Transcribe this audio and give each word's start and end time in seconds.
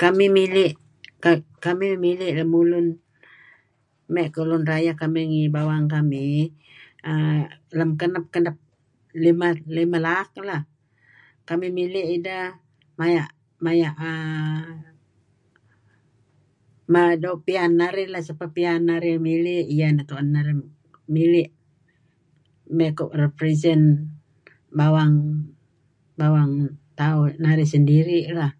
Kamih 0.00 0.30
mili' 0.36 0.72
kamih 1.64 1.92
mili' 2.04 2.30
lemulun 2.38 2.86
may 4.12 4.26
kuh 4.34 4.46
lun 4.50 4.64
rayeh 4.70 4.94
kamih 5.00 5.24
ngi 5.30 5.42
lem 5.46 5.54
bawang 5.56 5.86
kamih 5.94 6.44
uhm 7.10 7.40
lem 7.78 7.90
kenep-kenep 8.00 8.56
limah 9.76 9.98
laak 10.06 10.30
lah. 10.48 10.62
Kamih 11.48 11.72
mili' 11.78 12.04
ideh 12.16 12.40
la' 12.98 13.28
maya' 13.64 13.92
uhm 14.00 16.96
doo' 17.22 17.42
piyan 17.46 17.72
narih 17.80 18.08
la' 18.12 18.26
sapeh 18.28 18.48
piyan 18.56 18.80
narih 18.88 19.14
tuen 19.16 19.22
mili' 19.26 19.58
iyeh 19.74 19.90
neh 19.96 20.06
tuen 20.10 20.26
naih 20.34 20.46
mili' 21.14 21.46
may 22.76 22.90
kuh 22.98 23.10
represent 23.22 23.84
ngan 24.76 25.10
bawang 26.18 26.52
tauh 26.98 27.24
narih 27.44 27.68
sendiri' 27.74 28.26
lah. 28.40 28.52